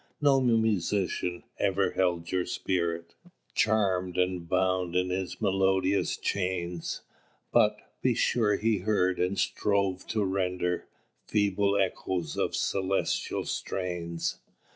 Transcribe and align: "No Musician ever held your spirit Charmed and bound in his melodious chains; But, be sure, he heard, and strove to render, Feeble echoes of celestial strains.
"No 0.19 0.41
Musician 0.41 1.43
ever 1.59 1.91
held 1.91 2.31
your 2.31 2.47
spirit 2.47 3.13
Charmed 3.53 4.17
and 4.17 4.49
bound 4.49 4.95
in 4.95 5.11
his 5.11 5.39
melodious 5.39 6.17
chains; 6.17 7.01
But, 7.51 7.77
be 8.01 8.15
sure, 8.15 8.55
he 8.55 8.79
heard, 8.79 9.19
and 9.19 9.37
strove 9.37 10.07
to 10.07 10.25
render, 10.25 10.87
Feeble 11.27 11.77
echoes 11.77 12.35
of 12.35 12.55
celestial 12.55 13.45
strains. 13.45 14.39